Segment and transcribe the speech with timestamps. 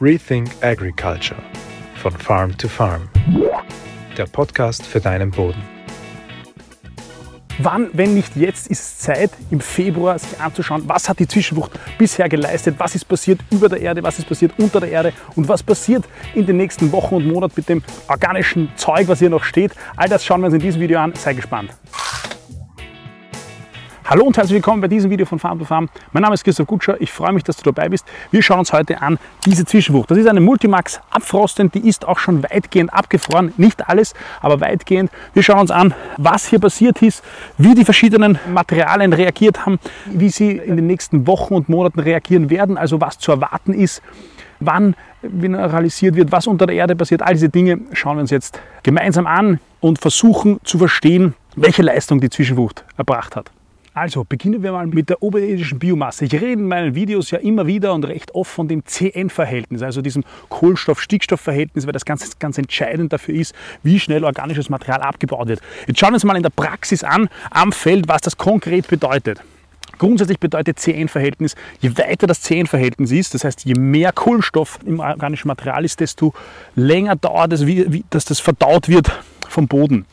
[0.00, 1.40] Rethink Agriculture
[1.96, 3.08] von Farm to Farm.
[4.16, 5.62] Der Podcast für deinen Boden.
[7.58, 12.28] Wann, wenn nicht jetzt, ist Zeit, im Februar sich anzuschauen, was hat die Zwischenwucht bisher
[12.28, 15.62] geleistet, was ist passiert über der Erde, was ist passiert unter der Erde und was
[15.62, 16.04] passiert
[16.34, 19.72] in den nächsten Wochen und Monaten mit dem organischen Zeug, was hier noch steht.
[19.96, 21.14] All das schauen wir uns in diesem Video an.
[21.14, 21.70] Sei gespannt.
[24.06, 25.88] Hallo und herzlich willkommen bei diesem Video von Farm to Farm.
[26.12, 28.04] Mein Name ist Christoph Gutscher, ich freue mich, dass du dabei bist.
[28.30, 30.10] Wir schauen uns heute an diese Zwischenwucht.
[30.10, 33.54] Das ist eine Multimax abfrostend, die ist auch schon weitgehend abgefroren.
[33.56, 35.10] Nicht alles, aber weitgehend.
[35.32, 37.24] Wir schauen uns an, was hier passiert ist,
[37.56, 42.50] wie die verschiedenen Materialien reagiert haben, wie sie in den nächsten Wochen und Monaten reagieren
[42.50, 44.02] werden, also was zu erwarten ist
[44.60, 47.22] wann mineralisiert wird, was unter der Erde passiert.
[47.22, 52.20] All diese Dinge schauen wir uns jetzt gemeinsam an und versuchen zu verstehen, welche Leistung
[52.20, 53.50] die Zwischenwucht erbracht hat.
[53.96, 56.24] Also beginnen wir mal mit der oberirdischen Biomasse.
[56.24, 60.02] Ich rede in meinen Videos ja immer wieder und recht oft von dem CN-Verhältnis, also
[60.02, 65.60] diesem Kohlenstoff-Stickstoff-Verhältnis, weil das ganz, ganz entscheidend dafür ist, wie schnell organisches Material abgebaut wird.
[65.86, 69.40] Jetzt schauen wir uns mal in der Praxis an, am Feld, was das konkret bedeutet.
[69.98, 75.46] Grundsätzlich bedeutet CN-Verhältnis, je weiter das CN-Verhältnis ist, das heißt, je mehr Kohlenstoff im organischen
[75.46, 76.34] Material ist, desto
[76.74, 79.12] länger dauert es, wie, wie, dass das verdaut wird
[79.48, 80.04] vom Boden.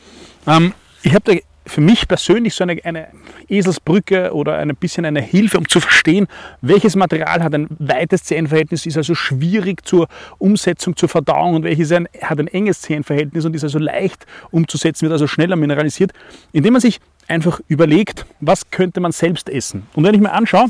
[0.46, 3.08] Ähm, ich habe da für mich persönlich so eine, eine
[3.48, 6.28] Eselsbrücke oder ein bisschen eine Hilfe, um zu verstehen,
[6.62, 11.92] welches Material hat ein weites CN-Verhältnis, ist also schwierig zur Umsetzung, zur Verdauung und welches
[11.92, 16.12] ein, hat ein enges CN-Verhältnis und ist also leicht umzusetzen, wird also schneller mineralisiert,
[16.52, 19.88] indem man sich einfach überlegt, was könnte man selbst essen.
[19.94, 20.68] Und wenn ich mir anschaue,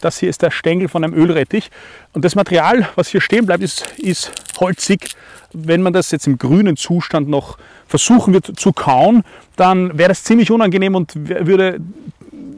[0.00, 1.70] das hier ist der Stängel von einem Ölrettich.
[2.12, 5.14] Und das Material, was hier stehen bleibt, ist, ist holzig.
[5.52, 9.22] Wenn man das jetzt im grünen Zustand noch versuchen wird zu kauen,
[9.56, 11.80] dann wäre das ziemlich unangenehm und würde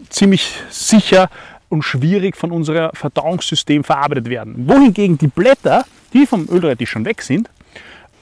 [0.09, 1.29] ziemlich sicher
[1.69, 4.69] und schwierig von unserem Verdauungssystem verarbeitet werden.
[4.69, 7.51] Wohingegen die Blätter, die vom Ölrettich schon weg sind,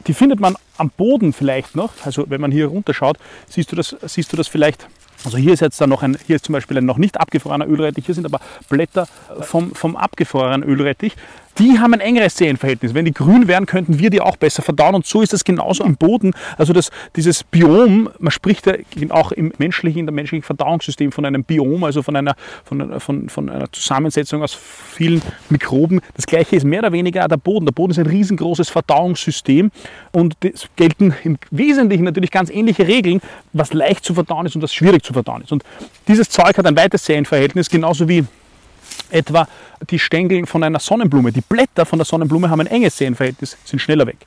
[0.06, 1.92] die findet man am Boden vielleicht noch.
[2.05, 4.89] Also wenn man hier runterschaut, siehst du das, siehst du das vielleicht
[5.24, 7.68] also hier ist jetzt dann noch ein, hier ist zum Beispiel ein noch nicht abgefrorener
[7.68, 9.06] Ölrettich, hier sind aber Blätter
[9.40, 11.14] vom, vom abgefrorenen Ölrettich
[11.58, 12.95] die haben ein engeres Sehenverhältnis.
[12.95, 14.95] Wenn die grün wären, könnten wir die auch besser verdauen.
[14.95, 16.33] Und so ist es genauso im Boden.
[16.57, 18.74] Also das, dieses Biom, man spricht ja
[19.11, 23.29] auch im menschlichen, in der menschlichen Verdauungssystem von einem Biom, also von einer, von, von,
[23.29, 26.01] von einer Zusammensetzung aus vielen Mikroben.
[26.14, 27.67] Das gleiche ist mehr oder weniger der Boden.
[27.67, 29.70] Der Boden ist ein riesengroßes Verdauungssystem
[30.13, 33.20] und es gelten im Wesentlichen natürlich ganz ähnliche Regeln,
[33.52, 35.52] was leicht zu verdauen ist und was schwierig zu verdauen ist.
[35.52, 35.64] Und
[36.08, 38.24] dieses Zeug hat ein weites Sehenverhältnis, genauso wie
[39.12, 39.48] etwa
[39.90, 41.33] die Stängel von einer Sonnenblume.
[41.33, 44.18] Die Blätter von der Sonnenblume haben ein enges Sehenverhältnis, sind schneller weg.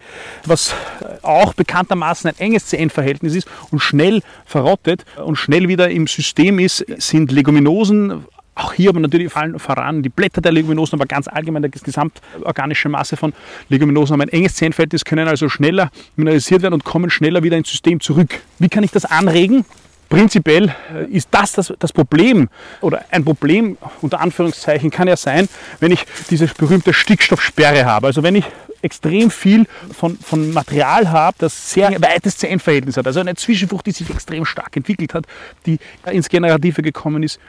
[0.46, 0.74] Was
[1.22, 6.86] auch bekanntermaßen ein enges Sehenverhältnis ist und schnell verrottet und schnell wieder im System ist,
[6.98, 8.26] sind Leguminosen,
[8.56, 12.88] auch hier aber natürlich fallen voran die Blätter der Leguminosen, aber ganz allgemein die gesamtorganische
[12.88, 13.34] Masse von
[13.68, 17.70] Leguminosen haben ein enges Zehenverhältnis, können also schneller mineralisiert werden und kommen schneller wieder ins
[17.70, 18.40] System zurück.
[18.60, 19.66] Wie kann ich das anregen?
[20.10, 22.50] Prinzipiell äh, ist das, das das Problem
[22.82, 25.48] oder ein Problem unter Anführungszeichen kann ja sein,
[25.80, 28.08] wenn ich diese berühmte Stickstoffsperre habe.
[28.08, 28.46] Also wenn ich
[28.82, 33.08] extrem viel von, von Material habe, das sehr weites CN-Verhältnis hat.
[33.08, 35.26] Also eine Zwischenfrucht, die sich extrem stark entwickelt hat,
[35.66, 35.80] die
[36.12, 37.40] ins Generative gekommen ist,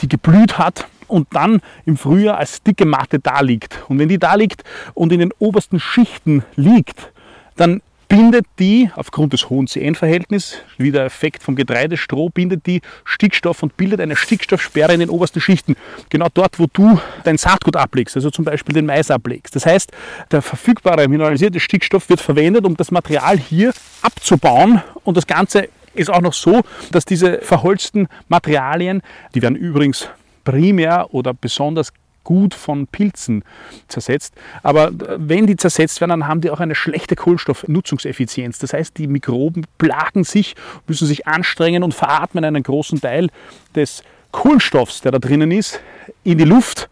[0.00, 3.78] die geblüht hat und dann im Frühjahr als dicke Matte da liegt.
[3.88, 7.10] Und wenn die da liegt und in den obersten Schichten liegt,
[7.56, 7.80] dann
[8.12, 13.78] bindet die, aufgrund des hohen CN-Verhältnisses, wie der Effekt vom Getreidestroh, bindet die Stickstoff und
[13.78, 15.76] bildet eine Stickstoffsperre in den obersten Schichten.
[16.10, 19.56] Genau dort, wo du dein Saatgut ablegst, also zum Beispiel den Mais ablegst.
[19.56, 19.92] Das heißt,
[20.30, 26.10] der verfügbare mineralisierte Stickstoff wird verwendet, um das Material hier abzubauen und das Ganze ist
[26.10, 29.00] auch noch so, dass diese verholzten Materialien,
[29.34, 30.06] die werden übrigens
[30.44, 31.94] primär oder besonders
[32.24, 33.44] gut von Pilzen
[33.88, 34.34] zersetzt.
[34.62, 38.58] Aber wenn die zersetzt werden, dann haben die auch eine schlechte Kohlenstoffnutzungseffizienz.
[38.58, 40.54] Das heißt, die Mikroben plagen sich,
[40.86, 43.28] müssen sich anstrengen und veratmen einen großen Teil
[43.74, 45.80] des Kohlenstoffs, der da drinnen ist,
[46.24, 46.88] in die Luft,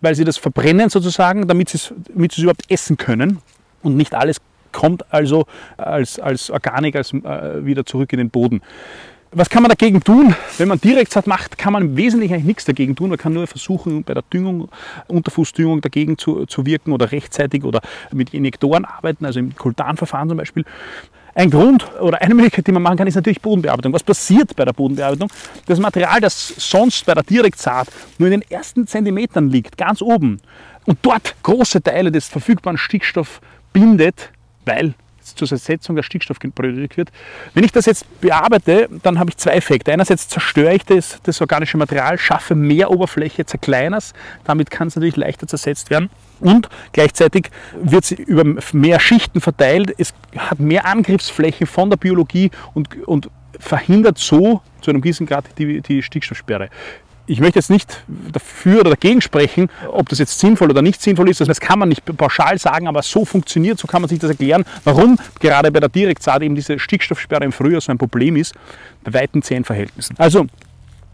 [0.00, 3.38] weil sie das verbrennen sozusagen, damit sie es, damit sie es überhaupt essen können.
[3.82, 4.38] Und nicht alles
[4.72, 5.46] kommt also
[5.76, 8.60] als, als Organik als, äh, wieder zurück in den Boden.
[9.32, 10.34] Was kann man dagegen tun?
[10.58, 13.10] Wenn man Direktsaat macht, kann man im Wesentlichen eigentlich nichts dagegen tun.
[13.10, 14.68] Man kann nur versuchen, bei der Düngung,
[15.06, 17.80] Unterfußdüngung dagegen zu, zu wirken oder rechtzeitig oder
[18.12, 20.64] mit Injektoren arbeiten, also im Kultanverfahren zum Beispiel.
[21.36, 23.92] Ein Grund oder eine Möglichkeit, die man machen kann, ist natürlich Bodenbearbeitung.
[23.92, 25.30] Was passiert bei der Bodenbearbeitung?
[25.66, 27.86] Das Material, das sonst bei der Direktsaat
[28.18, 30.40] nur in den ersten Zentimetern liegt, ganz oben,
[30.86, 33.40] und dort große Teile des verfügbaren Stickstoffs
[33.72, 34.32] bindet,
[34.64, 34.94] weil
[35.34, 37.10] zur Zersetzung der Stickstoff benötigt wird.
[37.54, 39.92] Wenn ich das jetzt bearbeite, dann habe ich zwei Effekte.
[39.92, 44.12] Einerseits zerstöre ich das, das organische Material, schaffe mehr Oberfläche, zerkleinere es.
[44.44, 46.10] Damit kann es natürlich leichter zersetzt werden.
[46.40, 47.50] Und gleichzeitig
[47.80, 49.94] wird sie über mehr Schichten verteilt.
[49.98, 55.44] Es hat mehr Angriffsfläche von der Biologie und, und verhindert so zu einem gewissen Grad
[55.58, 56.70] die, die Stickstoffsperre
[57.30, 61.30] ich möchte jetzt nicht dafür oder dagegen sprechen, ob das jetzt sinnvoll oder nicht sinnvoll
[61.30, 61.40] ist.
[61.40, 64.64] Das kann man nicht pauschal sagen, aber so funktioniert, so kann man sich das erklären,
[64.82, 68.54] warum gerade bei der Direktsaat eben diese Stickstoffsperre im Frühjahr so ein Problem ist,
[69.04, 70.16] bei weiten Zehenverhältnissen.
[70.18, 70.46] Also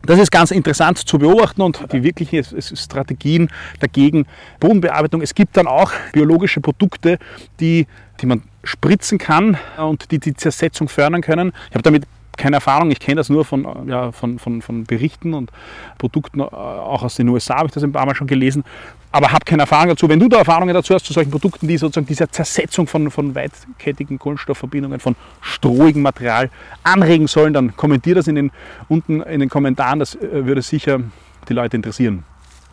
[0.06, 4.26] das ist ganz interessant zu beobachten und die wirklichen Strategien dagegen
[4.58, 5.20] Bodenbearbeitung.
[5.20, 7.18] Es gibt dann auch biologische Produkte,
[7.60, 7.86] die,
[8.20, 11.52] die man spritzen kann und die die Zersetzung fördern können.
[11.68, 12.04] Ich habe damit
[12.36, 15.50] keine Erfahrung, ich kenne das nur von, ja, von, von, von Berichten und
[15.98, 18.64] Produkten, äh, auch aus den USA habe ich das ein paar Mal schon gelesen,
[19.12, 20.08] aber habe keine Erfahrung dazu.
[20.08, 23.34] Wenn du da Erfahrungen dazu hast, zu solchen Produkten, die sozusagen diese Zersetzung von, von
[23.34, 26.50] weitkettigen Kohlenstoffverbindungen, von strohigem Material
[26.82, 28.50] anregen sollen, dann kommentier das in den,
[28.88, 31.00] unten in den Kommentaren, das äh, würde sicher
[31.48, 32.24] die Leute interessieren.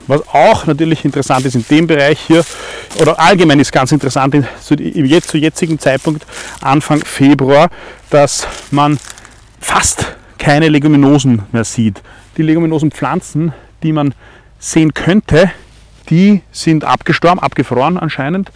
[0.07, 2.43] Was auch natürlich interessant ist in dem Bereich hier,
[2.99, 6.25] oder allgemein ist ganz interessant, zu, jetzt, zu jetzigen Zeitpunkt,
[6.59, 7.69] Anfang Februar,
[8.09, 8.99] dass man
[9.63, 12.01] fast keine Leguminosen mehr sieht.
[12.37, 14.13] Die leguminosen Pflanzen, die man
[14.59, 15.51] sehen könnte,
[16.09, 18.51] die sind abgestorben, abgefroren anscheinend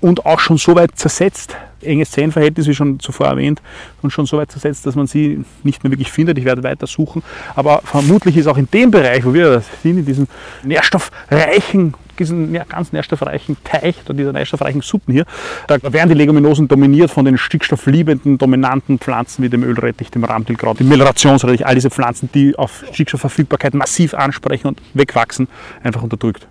[0.00, 3.62] und auch schon so weit zersetzt, enges Zellenverhältnis, wie schon zuvor erwähnt,
[4.02, 6.38] und schon so weit zersetzt, dass man sie nicht mehr wirklich findet.
[6.38, 7.22] Ich werde weiter suchen.
[7.54, 10.26] Aber vermutlich ist auch in dem Bereich, wo wir sind, in diesem
[10.62, 15.24] nährstoffreichen, diesen ganz nährstoffreichen Teich dieser nährstoffreichen Suppen hier,
[15.68, 20.80] da werden die Leguminosen dominiert von den stickstoffliebenden, dominanten Pflanzen wie dem Ölrettich, dem Ramtilkraut,
[20.80, 25.46] dem Melorationsrettich, all diese Pflanzen, die auf Stickstoffverfügbarkeit massiv ansprechen und wegwachsen,
[25.84, 26.48] einfach unterdrückt.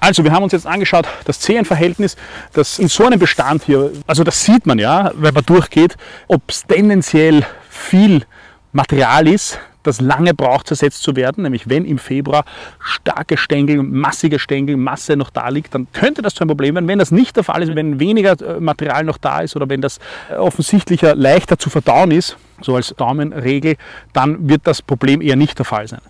[0.00, 2.16] Also, wir haben uns jetzt angeschaut, das Zehenverhältnis,
[2.52, 5.96] das in so einem Bestand hier, also das sieht man ja, wenn man durchgeht,
[6.28, 8.24] ob es tendenziell viel
[8.72, 11.42] Material ist, das lange braucht, zersetzt zu werden.
[11.42, 12.44] Nämlich wenn im Februar
[12.78, 16.88] starke Stängel, massige Stängelmasse noch da liegt, dann könnte das zu einem Problem werden.
[16.88, 19.80] Wenn das nicht der Fall ist, wenn weniger äh, Material noch da ist oder wenn
[19.80, 19.98] das
[20.30, 23.76] äh, offensichtlicher leichter zu verdauen ist, so als Daumenregel,
[24.12, 26.00] dann wird das Problem eher nicht der Fall sein.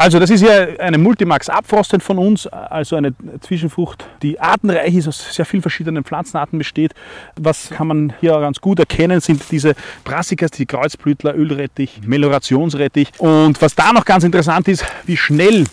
[0.00, 5.08] Also das ist ja eine Multimax Abfrosten von uns, also eine Zwischenfrucht, die artenreich ist,
[5.08, 6.94] aus sehr vielen verschiedenen Pflanzenarten besteht.
[7.34, 9.74] Was kann man hier ganz gut erkennen, sind diese
[10.04, 13.08] Brassicas, die Kreuzblütler, Ölrettich, Melorationsrettich.
[13.18, 15.64] Und was da noch ganz interessant ist, wie schnell,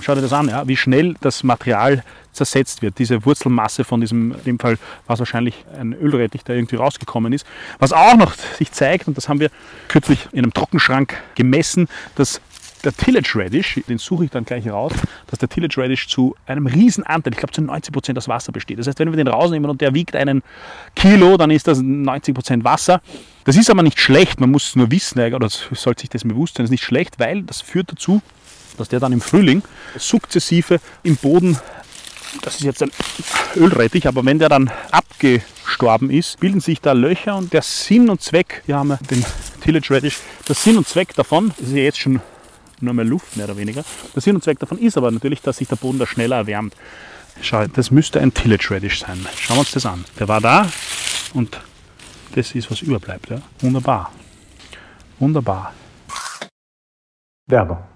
[0.00, 2.98] schau dir das an, ja, wie schnell das Material zersetzt wird.
[2.98, 7.32] Diese Wurzelmasse von diesem, in dem Fall war es wahrscheinlich ein Ölrettich, der irgendwie rausgekommen
[7.32, 7.46] ist.
[7.78, 9.50] Was auch noch sich zeigt, und das haben wir
[9.88, 12.40] kürzlich in einem Trockenschrank gemessen, dass
[12.84, 14.92] der Tillage Radish, den suche ich dann gleich raus,
[15.28, 18.52] dass der Tillage Radish zu einem riesen Anteil, ich glaube zu 90 Prozent aus Wasser
[18.52, 18.78] besteht.
[18.78, 20.42] Das heißt, wenn wir den rausnehmen und der wiegt einen
[20.96, 23.00] Kilo, dann ist das 90 Prozent Wasser.
[23.44, 26.64] Das ist aber nicht schlecht, man muss nur wissen, oder sollte sich das bewusst sein,
[26.64, 28.20] das ist nicht schlecht, weil das führt dazu,
[28.78, 29.62] dass der dann im Frühling
[29.96, 31.58] sukzessive im Boden,
[32.40, 32.90] das ist jetzt ein
[33.56, 38.22] Ölrettich, aber wenn der dann abgestorben ist, bilden sich da Löcher und der Sinn und
[38.22, 39.24] Zweck, hier haben wir den
[39.62, 40.18] Tillage Radish,
[40.48, 42.20] der Sinn und Zweck davon, ist ja jetzt schon
[42.80, 43.84] nur mehr Luft mehr oder weniger.
[44.14, 46.74] Der Sinn und Zweck davon ist aber natürlich, dass sich der Boden da schneller erwärmt.
[47.40, 49.26] Schau, das müsste ein Tillage Radish sein.
[49.38, 50.04] Schauen wir uns das an.
[50.18, 50.70] Der war da
[51.34, 51.60] und
[52.34, 53.30] das ist, was überbleibt.
[53.30, 53.40] Ja?
[53.60, 54.12] Wunderbar.
[55.18, 55.72] Wunderbar.
[57.46, 57.91] Werbung.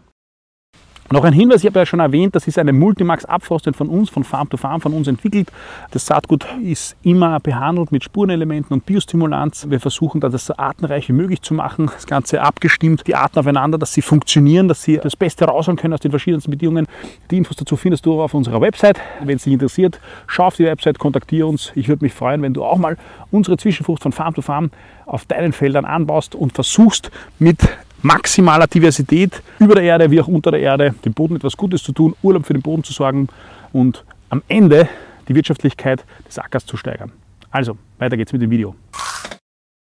[1.13, 4.11] Noch ein Hinweis, ich habe ja schon erwähnt, das ist eine Multimax Abfrostung von uns,
[4.11, 5.53] von Farm to Farm, von uns entwickelt.
[5.93, 9.67] Das Saatgut ist immer behandelt mit Spurenelementen und Biostimulanz.
[9.71, 13.39] Wir versuchen da das so artenreich wie möglich zu machen, das Ganze abgestimmt, die Arten
[13.39, 16.89] aufeinander, dass sie funktionieren, dass sie das Beste rausholen können aus den verschiedensten Bedingungen.
[17.31, 19.01] Die Infos dazu findest du auf unserer Website.
[19.23, 21.71] Wenn es dich interessiert, schau auf die Website, kontaktiere uns.
[21.77, 22.97] Ich würde mich freuen, wenn du auch mal
[23.31, 24.73] unsere Zwischenfrucht von Farm to Farm
[25.07, 27.61] auf deinen Feldern anbaust und versuchst mit
[28.03, 31.93] maximaler Diversität über der Erde wie auch unter der Erde, dem Boden etwas Gutes zu
[31.93, 33.29] tun, Urlaub für den Boden zu sorgen
[33.73, 34.89] und am Ende
[35.29, 37.13] die Wirtschaftlichkeit des Ackers zu steigern.
[37.51, 38.75] Also, weiter geht's mit dem Video.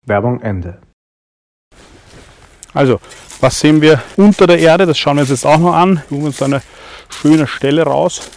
[0.05, 0.79] Werbung Ende.
[2.73, 2.99] Also,
[3.39, 4.85] was sehen wir unter der Erde?
[4.85, 6.01] Das schauen wir uns jetzt auch noch an.
[6.09, 6.61] Wir uns eine
[7.09, 8.29] schöne Stelle raus.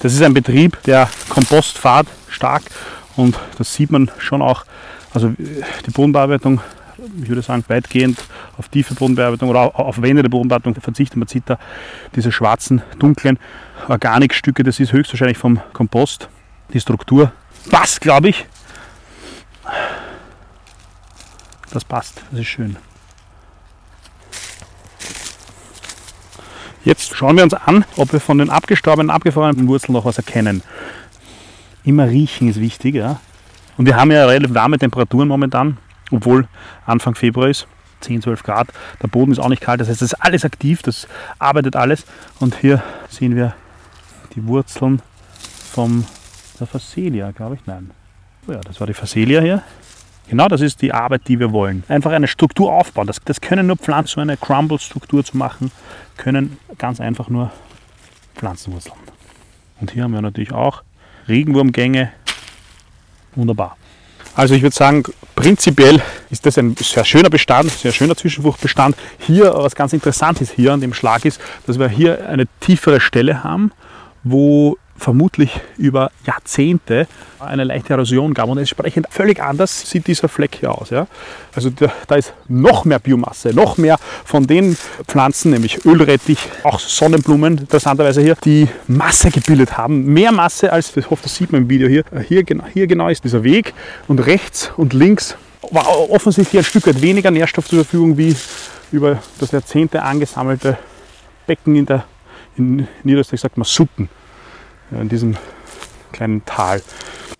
[0.00, 2.64] Das ist ein Betrieb, der Kompostfahrt stark
[3.16, 4.64] und das sieht man schon auch
[5.14, 6.60] also die Bodenbearbeitung,
[7.22, 8.22] ich würde sagen, weitgehend
[8.56, 11.16] auf tiefe Bodenbearbeitung oder auf wendende Bodenbearbeitung verzichtet.
[11.16, 11.58] Man sieht da
[12.14, 13.38] diese schwarzen, dunklen
[13.88, 16.28] Organikstücke, das ist höchstwahrscheinlich vom Kompost.
[16.72, 17.32] Die Struktur
[17.70, 18.46] passt, glaube ich.
[21.70, 22.76] Das passt, das ist schön.
[26.84, 30.62] Jetzt schauen wir uns an, ob wir von den abgestorbenen, abgefrorenen Wurzeln noch was erkennen.
[31.84, 32.96] Immer riechen ist wichtig.
[32.96, 33.20] Ja.
[33.76, 35.78] Und wir haben ja relativ warme Temperaturen momentan,
[36.10, 36.46] obwohl
[36.86, 37.66] Anfang Februar ist.
[38.00, 38.68] 10, 12 Grad.
[39.00, 41.06] Der Boden ist auch nicht kalt, das heißt, es ist alles aktiv, das
[41.38, 42.04] arbeitet alles.
[42.40, 43.54] Und hier sehen wir
[44.34, 45.00] die Wurzeln
[45.72, 46.04] vom
[46.58, 47.66] der Phacelia, glaube ich.
[47.66, 47.90] Nein.
[48.48, 49.62] Oh ja, das war die Phacelia hier.
[50.28, 51.82] Genau das ist die Arbeit, die wir wollen.
[51.88, 53.06] Einfach eine Struktur aufbauen.
[53.06, 55.72] Das, das können nur Pflanzen, so eine Crumble-Struktur zu machen,
[56.16, 57.50] können ganz einfach nur
[58.36, 58.96] Pflanzenwurzeln.
[59.80, 60.82] Und hier haben wir natürlich auch
[61.28, 62.12] Regenwurmgänge.
[63.34, 63.76] Wunderbar.
[64.34, 65.02] Also ich würde sagen,
[65.36, 68.96] prinzipiell ist das ein sehr schöner Bestand, sehr schöner Zwischenfruchtbestand.
[69.18, 73.00] Hier, was ganz interessant ist hier an dem Schlag ist, dass wir hier eine tiefere
[73.00, 73.72] Stelle haben,
[74.24, 77.08] wo vermutlich über Jahrzehnte
[77.40, 80.90] eine leichte Erosion gab und entsprechend völlig anders sieht dieser Fleck hier aus.
[80.90, 81.08] Ja?
[81.54, 84.76] Also da, da, ist noch mehr Biomasse, noch mehr von den
[85.08, 90.04] Pflanzen, nämlich Ölrettich, auch Sonnenblumen, interessanterweise hier, die Masse gebildet haben.
[90.04, 92.04] Mehr Masse als, ich hoffe, das sieht man im Video hier.
[92.28, 93.74] Hier, hier genau ist dieser Weg
[94.06, 95.36] und rechts und links
[95.72, 98.36] war offensichtlich ein Stück weit weniger Nährstoff zur Verfügung wie
[98.92, 100.78] über das Jahrzehnte angesammelte
[101.46, 102.04] Becken in der
[102.56, 104.10] in Niederösterreich sagt man Suppen
[105.00, 105.36] in diesem
[106.12, 106.82] kleinen Tal.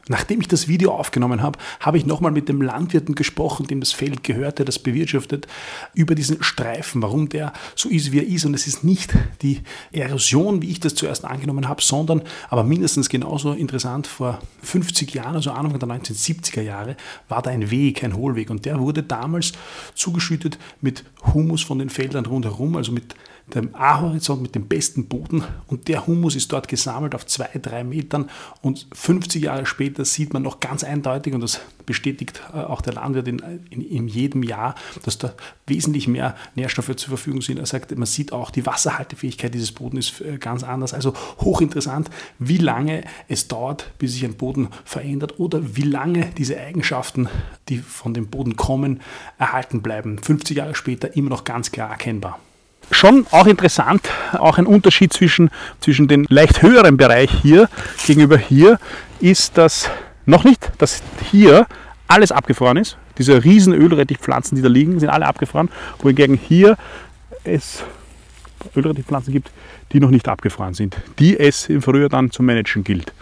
[0.09, 3.93] Nachdem ich das Video aufgenommen habe, habe ich nochmal mit dem Landwirten gesprochen, dem das
[3.93, 5.47] Feld gehört, der das bewirtschaftet,
[5.95, 8.45] über diesen Streifen, warum der so ist, wie er ist.
[8.45, 9.61] Und es ist nicht die
[9.93, 15.37] Erosion, wie ich das zuerst angenommen habe, sondern, aber mindestens genauso interessant, vor 50 Jahren,
[15.37, 16.97] also Anfang der 1970er Jahre,
[17.29, 18.51] war da ein Weg, ein Hohlweg.
[18.51, 19.53] Und der wurde damals
[19.95, 23.15] zugeschüttet mit Humus von den Feldern rundherum, also mit
[23.55, 27.85] dem A-Horizont mit dem besten Boden und der Humus ist dort gesammelt auf zwei, drei
[27.85, 28.31] Metern
[28.61, 32.95] und 50 Jahre später sieht man noch ganz eindeutig und das bestätigt äh, auch der
[32.95, 35.35] Landwirt in, in, in jedem Jahr, dass da
[35.67, 37.59] wesentlich mehr Nährstoffe zur Verfügung sind.
[37.59, 40.95] Er sagt, man sieht auch die Wasserhaltefähigkeit dieses Bodens ist äh, ganz anders.
[40.95, 46.59] Also hochinteressant, wie lange es dauert, bis sich ein Boden verändert oder wie lange diese
[46.59, 47.29] Eigenschaften,
[47.69, 49.01] die von dem Boden kommen,
[49.39, 50.19] erhalten bleiben.
[50.19, 52.39] 50 Jahre später immer noch ganz klar erkennbar
[52.93, 57.69] schon auch interessant, auch ein Unterschied zwischen, zwischen dem leicht höheren Bereich hier
[58.07, 58.79] gegenüber hier
[59.21, 59.91] ist, dass
[60.27, 61.67] noch nicht, dass hier
[62.09, 62.97] alles abgefroren ist.
[63.19, 65.69] Diese riesen Ölrettichpflanzen, die da liegen, sind alle abgefroren,
[65.99, 66.77] wohingegen hier
[67.45, 67.83] es
[68.77, 69.51] Ölrettichpflanzen gibt,
[69.93, 73.13] die noch nicht abgefroren sind, die es im Frühjahr dann zu managen gilt.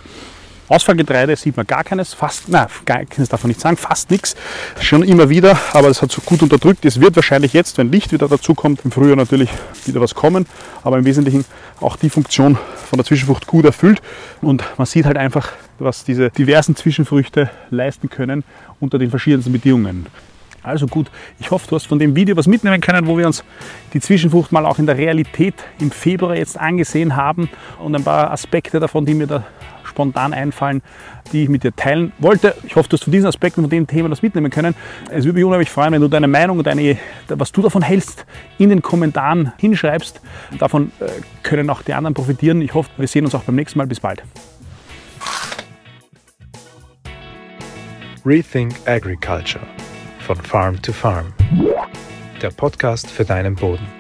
[0.71, 4.37] Ausfallgetreide sieht man gar keines, fast, nein, gar keines darf nicht sagen, fast nichts.
[4.81, 6.85] Schon immer wieder, aber das hat so gut unterdrückt.
[6.85, 9.51] Es wird wahrscheinlich jetzt, wenn Licht wieder dazu kommt, im Frühjahr natürlich
[9.85, 10.47] wieder was kommen,
[10.85, 11.45] aber im Wesentlichen
[11.81, 12.57] auch die Funktion
[12.89, 14.01] von der Zwischenfrucht gut erfüllt.
[14.43, 15.51] Und man sieht halt einfach,
[15.81, 18.45] was diese diversen Zwischenfrüchte leisten können
[18.79, 20.07] unter den verschiedensten Bedingungen.
[20.63, 21.11] Also gut,
[21.41, 23.43] ich hoffe, du hast von dem Video was mitnehmen können, wo wir uns
[23.93, 27.49] die Zwischenfrucht mal auch in der Realität im Februar jetzt angesehen haben
[27.79, 29.45] und ein paar Aspekte davon, die mir da
[29.91, 30.83] spontan einfallen,
[31.33, 32.55] die ich mit dir teilen wollte.
[32.65, 34.75] Ich hoffe, du hast von diesen Aspekten, von dem Thema das mitnehmen können.
[35.11, 36.97] Es würde mich unheimlich freuen, wenn du deine Meinung und deine,
[37.29, 38.25] was du davon hältst,
[38.59, 40.21] in den Kommentaren hinschreibst.
[40.59, 41.07] Davon äh,
[41.43, 42.63] können auch die anderen profitieren.
[42.63, 43.87] Ich hoffe, wir sehen uns auch beim nächsten Mal.
[43.87, 44.23] Bis bald.
[48.25, 49.67] Rethink Agriculture
[50.21, 51.33] von Farm to Farm.
[52.43, 54.00] Der Podcast für deinen Boden.